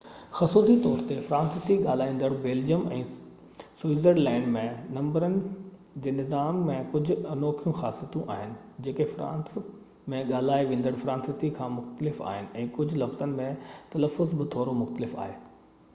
[0.37, 3.01] خصوصي طور تي فرانسيسي ڳالهائيندڙ بيلجيم ۽
[3.81, 4.63] سوئٽزرلينڊ ۾
[4.95, 5.35] نمبرن
[6.05, 8.55] جي نظام ۾ ڪجهه انوکيون خاصيتون آهن
[8.87, 9.59] جيڪي فرانس
[10.15, 13.51] ۾ ڳالهائي ويندڙ فرانسيسي کان مختلف آهن ۽ ڪجهه لفظن جو
[13.97, 15.37] تلفظ به ٿورو مختلف آهي